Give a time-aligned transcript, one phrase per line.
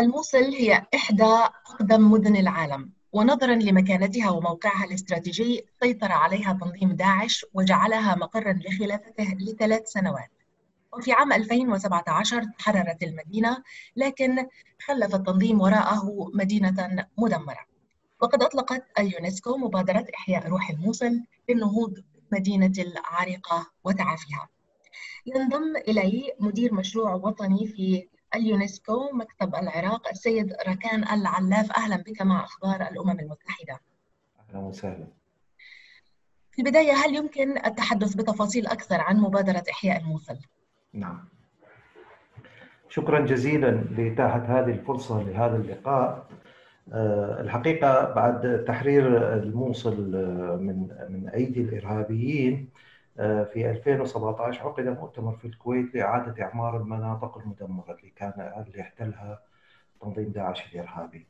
[0.00, 1.24] الموصل هي إحدى
[1.66, 9.88] أقدم مدن العالم ونظرا لمكانتها وموقعها الاستراتيجي سيطر عليها تنظيم داعش وجعلها مقرا لخلافته لثلاث
[9.88, 10.30] سنوات.
[10.92, 13.62] وفي عام 2017 تحررت المدينة
[13.96, 14.46] لكن
[14.86, 17.66] خلف التنظيم وراءه مدينة مدمرة.
[18.20, 21.94] وقد أطلقت اليونسكو مبادرة إحياء روح الموصل للنهوض
[22.30, 24.48] بالمدينة العريقة وتعافيها.
[25.26, 31.72] ينضم إلي مدير مشروع وطني في اليونسكو مكتب العراق السيد ركان العلاف.
[31.72, 33.80] أهلا بك مع أخبار الأمم المتحدة.
[34.48, 35.06] أهلا وسهلا.
[36.52, 40.36] في البداية هل يمكن التحدث بتفاصيل أكثر عن مبادرة إحياء الموصل؟
[40.92, 41.28] نعم.
[42.88, 46.26] شكرا جزيلا لإتاحة هذه الفرصة لهذا اللقاء.
[46.92, 52.70] آه، الحقيقة بعد تحرير الموصل آه، من من أيدي الإرهابيين
[53.52, 58.32] في 2017 عقد مؤتمر في الكويت لإعادة إعمار المناطق المدمرة اللي كان
[58.66, 59.40] اللي احتلها
[60.00, 61.26] تنظيم داعش الإرهابي.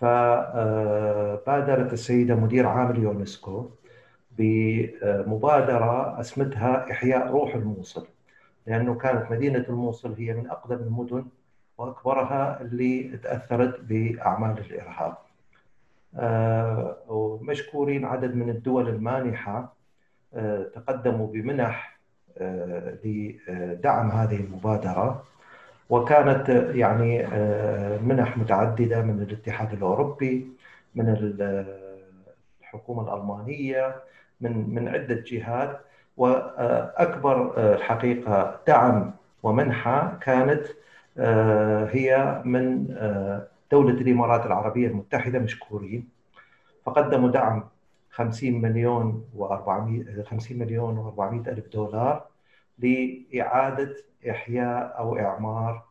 [0.00, 3.70] فبادرت السيدة مدير عام اليونسكو
[4.38, 8.06] بمبادرة أسمتها إحياء روح الموصل
[8.66, 11.24] لأنه كانت مدينة الموصل هي من أقدم المدن
[11.78, 15.16] وأكبرها اللي تأثرت بأعمال الإرهاب
[16.16, 19.77] آه، ومشكورين عدد من الدول المانحة آه،
[20.74, 21.98] تقدموا بمنح
[22.38, 25.24] آه، لدعم هذه المبادرة.
[25.90, 27.26] وكانت يعني
[27.98, 30.48] منح متعددة من الاتحاد الأوروبي
[30.94, 31.08] من
[32.62, 33.96] الحكومة الألمانية
[34.40, 35.80] من من عدة جهات.
[36.18, 40.66] وأكبر آه، الحقيقة دعم ومنحة كانت
[41.18, 46.08] آه، هي من آه، دولة الإمارات العربية المتحدة مشكورين.
[46.86, 47.64] فقدموا دعم
[48.18, 52.26] 50 مليون و400 50 مليون و400 ألف دولار
[52.78, 53.96] لإعادة
[54.30, 55.84] إحياء أو إعمار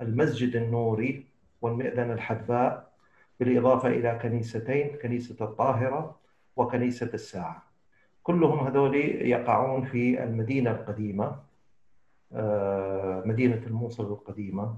[0.00, 1.26] المسجد النوري
[1.62, 2.92] والمئذنة الحدباء
[3.40, 6.16] بالإضافة إلى كنيستين كنيسة الطاهرة
[6.56, 7.62] وكنيسة الساعة.
[8.22, 8.94] كلهم هذول
[9.34, 11.36] يقعون في المدينة القديمة
[12.32, 14.76] آه، مدينة الموصل القديمة.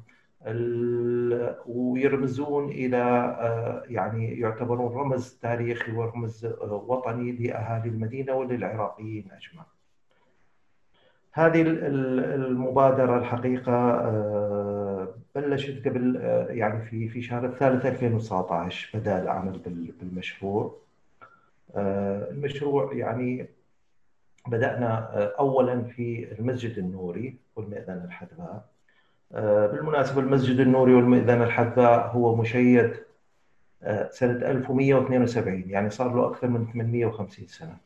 [1.66, 9.64] ويرمزون إلى آه، يعني يعتبرون رمز تاريخي ورمز آه، وطني لأهالي المدينة وللعراقيين أجمع
[11.32, 14.03] هذه المبادرة الحقيقة
[15.34, 16.16] بلشت قبل
[16.50, 19.59] يعني في في شهر الثالث 2019 بدأ العمل
[20.00, 20.82] بالمشروع.
[21.76, 23.47] آه، المشروع يعني
[24.48, 28.47] بدأنا آه، أولا في المسجد النوري والمئذنة الحدباء.
[28.47, 28.64] آه،
[29.32, 32.93] بالمناسبة المسجد النوري والمئذنة الحدباء هو مشيد
[34.10, 37.76] سنة 1172 يعني صار له أكثر من 850 سنة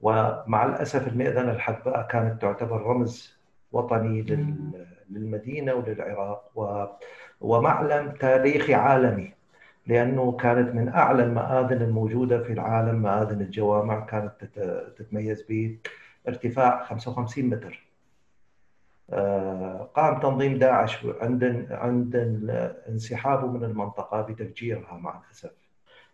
[0.00, 3.38] ومع الأسف المئذنة الحدباء كانت تعتبر رمز
[3.72, 4.22] وطني
[5.10, 6.98] للمدينة وللعراق
[7.40, 9.32] ومعلم تاريخي عالمي
[9.86, 14.32] لأنه كانت من أعلى المآذن الموجودة في العالم مآذن الجوامع كانت
[14.96, 15.46] تتميز
[16.24, 17.87] بارتفاع 55 متر.
[19.94, 22.16] قام تنظيم داعش عند عند
[22.88, 25.50] انسحابه من المنطقة بتفجيرها مع الأسف.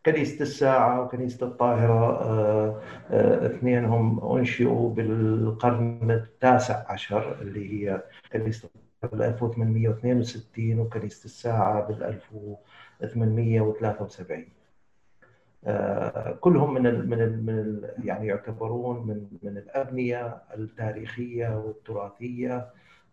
[0.06, 8.68] كنيسة الساعة وكنيسة الطاهرة آه، آه، اثنينهم أنشئوا بالقرن التاسع عشر اللي هي كنيسة
[9.02, 14.46] بال 1862 وكنيسة الساعة بال 1873
[15.66, 22.66] آه، كلهم من ال من ال من ال يعني يعتبرون من من الابنيه التاريخية والتراثية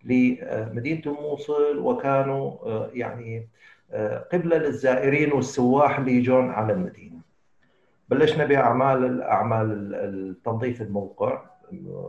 [0.04, 3.50] لمدينة الموصل وكانوا آه، يعني
[3.92, 7.22] آه، قبلة للزائرين والسواح اللي يجون على المدينة.
[8.10, 11.46] بلشنا بأعمال أعمال التنظيف الموقع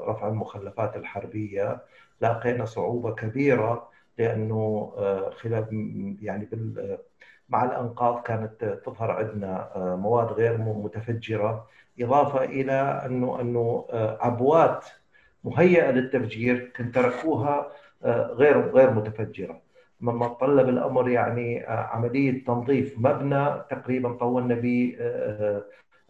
[0.06, 1.82] رفع المخلفات الحربية
[2.20, 3.88] لاقينا صعوبة كبيرة
[4.18, 4.92] لأنه
[5.30, 5.66] خلال
[6.22, 6.46] يعني
[7.52, 11.66] مع الأنقاض كانت تظهر عندنا آه، مواد غير متفجرة
[12.00, 12.72] إضافة إلى
[13.06, 14.86] أنه أنه آه، عبوات
[15.44, 17.72] مهيئة للتفجير كنت تركوها
[18.04, 19.60] آه، غير غير متفجرة.
[20.00, 24.96] مما طلب الأمر يعني عملية تنظيف مبنى تقريبا طولنا به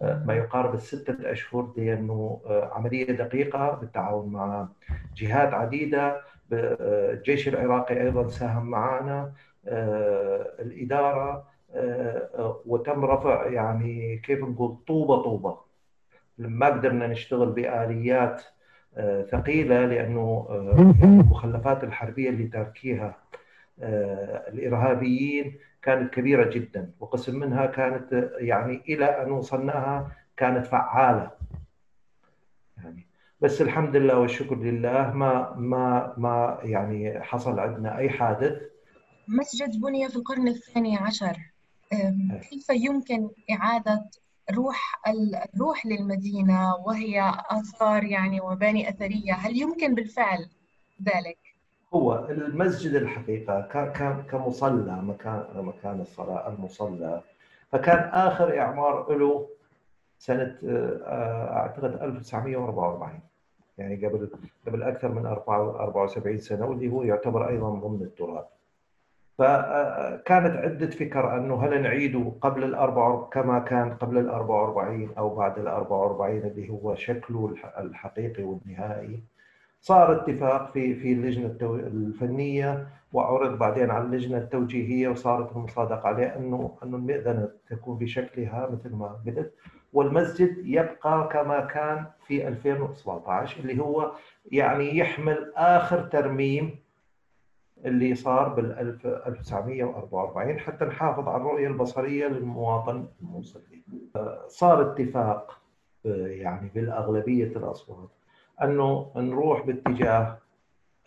[0.01, 2.41] ما يقارب الستة أشهر لأنه
[2.73, 4.69] عملية دقيقة بالتعاون مع
[5.17, 6.21] جهات عديدة.
[6.53, 9.33] الجيش العراقي أيضا ساهم معنا
[11.75, 15.59] آه، آه، وتم رفع يعني كيف نقول طوبه طوبة.
[16.39, 18.47] ما قدرنا نشتغل بآليات آه،
[19.31, 20.47] ثقيلة لأنه
[21.03, 23.17] المخلفات الحربية اللي تركيها
[24.49, 31.31] الإرهابيين كانت كبيرة جدا وقسم منها كانت يعني إلى أن وصلناها كانت فعالة.
[32.83, 33.07] يعني
[33.41, 38.63] بس الحمد لله والشكر لله ما ما ما يعني حصل عندنا أي حادث.
[39.29, 41.37] مسجد بني في القرن الثاني عشر
[42.51, 44.05] كيف يمكن إعادة
[44.51, 45.01] روح
[45.55, 49.33] الروح للمدينة وهي آثار يعني ومباني أثرية.
[49.33, 50.49] هل يمكن بالفعل
[51.03, 51.39] ذلك؟
[51.95, 53.61] هو المسجد الحقيقة
[53.93, 57.23] كان كمصلى مكان مكان الصلاة المصلى.
[57.73, 59.49] فكان آخر إعمار له
[60.19, 63.21] سنة آه، أعتقد 1944
[63.79, 64.31] يعني قبل
[64.67, 68.45] قبل أكثر من 74 سنة واللي هو يعتبر أيضا ضمن التراث.
[69.39, 75.59] فكانت عدة فكر أنه هل نعيده قبل الأربع كما كان قبل ال 44 أو بعد
[75.59, 79.23] ال 44 اللي هو شكله الحقيقي والنهائي.
[79.81, 81.57] صار اتفاق في في اللجنة
[81.87, 88.95] الفنية وعرض بعدين على اللجنة التوجيهية وصارت المصادقة عليه أنه أنه المئذنة تكون بشكلها مثل
[88.97, 89.53] ما قلت
[89.93, 94.13] والمسجد يبقى كما كان في 2017 اللي هو
[94.53, 96.82] يعني يحمل آخر ترميم
[97.85, 98.73] اللي صار بال
[99.27, 103.83] 1944 حتى نحافظ على الرؤية البصرية للمواطن الموصلي.
[104.49, 105.59] صار اتفاق
[106.05, 108.11] يعني بالأغلبية الأصوات
[108.63, 110.39] أنه نروح باتجاه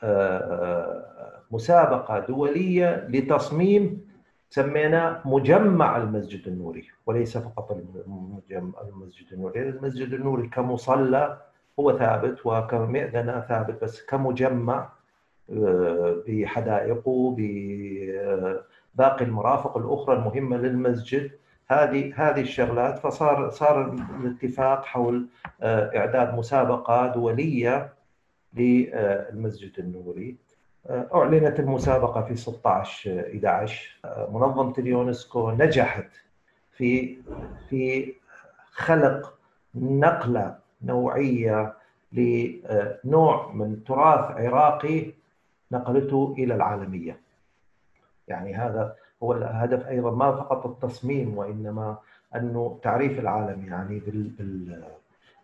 [0.04, 4.06] آه، مسابقة دولية لتصميم
[4.50, 11.38] سميناه مجمع المسجد النوري وليس فقط المسجد النوري، المسجد النوري كمصلى
[11.80, 14.89] هو ثابت وكمئذنة ثابت بس كمجمع
[16.28, 21.32] بحدائقه بباقي المرافق الأخرى المهمة للمسجد.
[21.68, 25.28] هذه هذه الشغلات فصار صار الاتفاق حول
[25.62, 27.94] آه، إعداد مسابقه دوليه
[28.54, 30.36] للمسجد النوري.
[30.88, 36.10] آه، أعلنت المسابقة في 16 11 آه، منظمة اليونسكو نجحت
[36.78, 37.18] في
[37.70, 38.14] في
[38.72, 39.34] خلق
[39.76, 41.74] نقلة نوعية
[42.12, 45.12] لنوع من تراث عراقي
[45.77, 47.19] نقلته إلى العالمية.
[48.27, 51.98] يعني هذا هو الهدف أيضا ما فقط التصميم وإنما
[52.36, 54.83] انه تعريف العالم يعني بال بال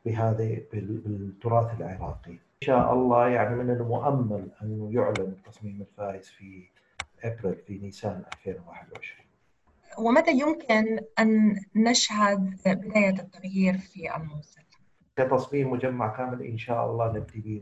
[0.06, 2.32] بهذا بالتراث العراقي.
[2.32, 6.64] إن شاء الله يعني من المؤمل انه يعلن التصميم الفائز في
[7.24, 9.22] أبريل في نيسان 2021.
[9.98, 14.62] ومتى يمكن أن نشهد بداية التغيير في الموصل؟
[15.16, 17.62] كتصميم مجمع كامل إن شاء الله نبتدي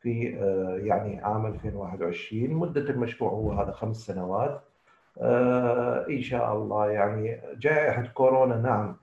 [0.00, 4.62] في آه، يعني عام 2021 مدة المشروع هو هذا خمس سنوات.
[5.18, 8.96] آه، إن شاء الله يعني جائحة كورونا نعم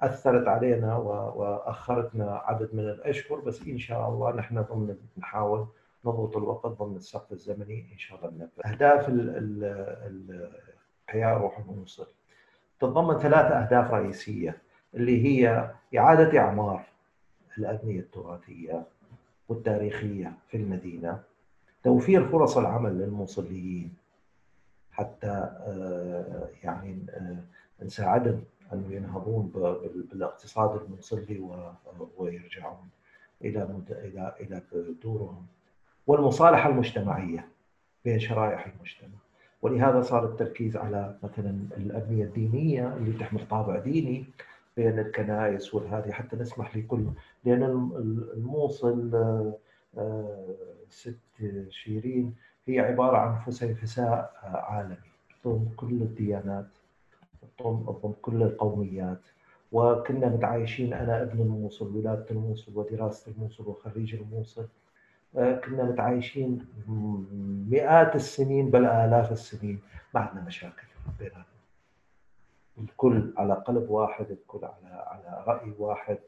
[0.00, 5.66] أثرت علينا وأخرتنا عدد من الأشهر بس إن شاء الله نحن ضمن نحاول
[6.04, 9.06] نضبط الوقت ضمن السقف الزمني إن شاء الله ننفذ أهداف
[11.08, 12.06] الحياة روح الموصل
[12.80, 14.62] تتضمن ثلاث أهداف رئيسية
[14.94, 16.82] اللي هي إعادة إعمار
[17.58, 18.86] الأبنية التراثية
[19.48, 21.22] والتاريخية في المدينة
[21.82, 23.94] توفير فرص العمل للموصليين
[24.92, 29.50] حتى آه، يعني آه، نساعدهم أن ينهضون
[30.12, 31.50] بالاقتصاد الموصلي
[32.16, 32.88] ويرجعون
[33.44, 34.62] إلى إلى إلى
[35.02, 35.46] دورهم.
[36.06, 37.48] والمصالحة المجتمعية
[38.04, 39.18] بين شرائح المجتمع.
[39.62, 44.24] ولهذا صار التركيز على مثلا الأبنية الدينية اللي تحمل طابع ديني
[44.76, 47.06] بين الكنائس والهذه حتى نسمح لكل
[47.44, 47.62] لأن
[48.36, 49.14] الموصل
[49.98, 50.54] آه،
[50.90, 51.18] ست
[51.70, 52.34] شيرين
[52.66, 54.96] هي عبارة عن فسيفساء عالمي.
[55.44, 56.66] تضم كل الديانات
[57.58, 59.20] تضم كل القوميات.
[59.72, 64.66] وكنا متعايشين أنا ابن الموصل ولادة الموصل ودراسة الموصل وخريج الموصل.
[65.36, 66.66] آه، كنا متعايشين
[67.70, 69.78] مئات السنين بل آلاف السنين.
[70.14, 70.86] ما عندنا مشاكل
[71.18, 71.53] بيناتنا.
[72.78, 76.18] الكل على قلب واحد الكل على على رأي واحد.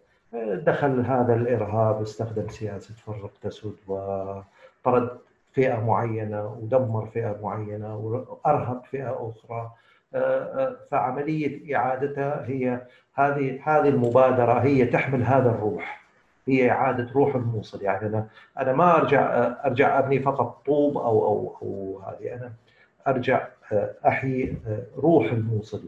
[0.54, 5.10] دخل هذا الإرهاب استخدم سياسة فرق تسود وطرد
[5.52, 9.70] فئة معينة ودمر فئة معينة وارهب فئة أخرى.
[10.90, 12.80] فعملية إعادتها هي
[13.14, 16.06] هذه هذه المبادرة هي تحمل هذا الروح.
[16.48, 17.82] هي إعادة روح الموصل.
[17.82, 18.26] يعني أنا
[18.58, 19.22] أنا ما أرجع
[19.64, 22.34] أرجع أبني فقط طوب أو أو أو هذه.
[22.34, 22.52] أنا
[23.06, 23.48] أرجع
[24.06, 24.56] أحيي
[24.98, 25.82] روح الموصل.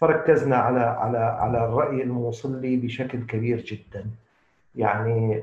[0.00, 4.06] فركزنا على على على الرأي الموصلي بشكل كبير جدا.
[4.74, 5.42] يعني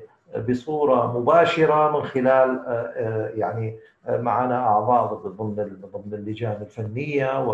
[0.50, 5.56] بصورة مباشرة من خلال آه، آه، يعني آه، معنا أعضاء ضمن
[5.94, 7.46] ضمن اللجان الفنية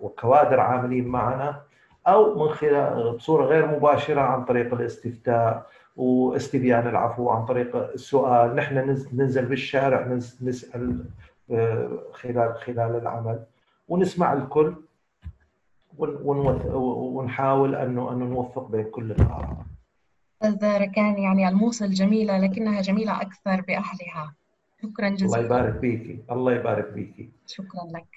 [0.00, 1.60] وكوادر عاملين معنا
[2.06, 8.56] أو من خلال بصورة غير مباشرة عن طريق الاستفتاء واستبيان العفو عن طريق السؤال.
[8.56, 11.04] نحن ننزل بالشارع نسأل
[12.12, 13.38] خلال خلال العمل.
[13.88, 14.74] ونسمع الكل.
[15.98, 19.56] ونحاول انه انه نوفق بين كل الآراء.
[20.42, 24.34] أستاذ ركان يعني الموصل جميلة لكنها جميلة أكثر بأهلها.
[24.82, 25.26] شكرا جزيلا.
[25.26, 27.30] الله يبارك فيكي، الله يبارك فيكي.
[27.46, 28.16] شكرا لك.